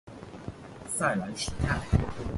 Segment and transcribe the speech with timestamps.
[0.87, 1.79] 塞莱什泰。